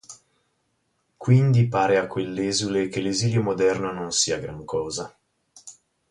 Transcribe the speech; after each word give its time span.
Quindi 1.15 1.67
pare 1.67 1.99
a 1.99 2.07
quell'esule 2.07 2.87
che 2.87 3.01
l'esilio 3.01 3.43
moderno 3.43 3.91
non 3.91 4.11
sia 4.11 4.39
gran 4.39 4.65
cosa. 4.65 5.15